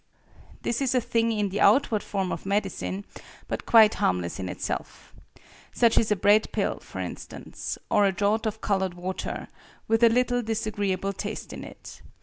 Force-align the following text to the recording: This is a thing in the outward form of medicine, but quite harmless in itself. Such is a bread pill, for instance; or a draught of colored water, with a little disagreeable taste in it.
This 0.63 0.81
is 0.81 0.95
a 0.95 0.99
thing 0.99 1.31
in 1.31 1.49
the 1.49 1.61
outward 1.61 2.01
form 2.01 2.31
of 2.31 2.43
medicine, 2.43 3.05
but 3.47 3.67
quite 3.67 3.93
harmless 3.93 4.39
in 4.39 4.49
itself. 4.49 5.13
Such 5.73 5.95
is 5.95 6.11
a 6.11 6.15
bread 6.15 6.51
pill, 6.51 6.79
for 6.79 6.99
instance; 6.99 7.77
or 7.87 8.05
a 8.07 8.11
draught 8.11 8.47
of 8.47 8.61
colored 8.61 8.95
water, 8.95 9.47
with 9.87 10.01
a 10.03 10.09
little 10.09 10.41
disagreeable 10.41 11.13
taste 11.13 11.53
in 11.53 11.63
it. 11.63 12.01